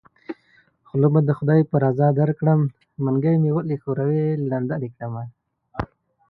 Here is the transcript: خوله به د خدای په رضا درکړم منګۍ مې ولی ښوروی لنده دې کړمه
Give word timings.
خوله 0.87 1.07
به 1.13 1.19
د 1.27 1.31
خدای 1.37 1.61
په 1.71 1.75
رضا 1.83 2.07
درکړم 2.19 2.61
منګۍ 3.05 3.35
مې 3.41 3.51
ولی 3.53 3.75
ښوروی 3.81 4.23
لنده 4.51 4.75
دې 4.81 4.89
کړمه 4.95 5.23